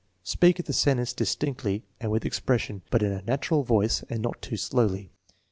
[0.23, 4.57] Speak the sentence distinctly and with expression, but in a natural voice and not too
[4.57, 5.11] slowly.